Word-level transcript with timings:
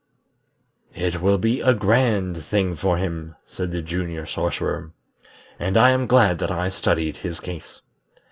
"It 0.95 1.21
will 1.21 1.37
be 1.37 1.61
a 1.61 1.75
grand 1.75 2.43
thing 2.45 2.75
for 2.75 2.97
him," 2.97 3.35
said 3.45 3.69
the 3.71 3.83
Junior 3.83 4.25
Sorcerer, 4.25 4.93
"and 5.59 5.77
I 5.77 5.91
am 5.91 6.07
glad 6.07 6.39
that 6.39 6.49
I 6.49 6.69
studied 6.69 7.17
his 7.17 7.39
case. 7.39 7.81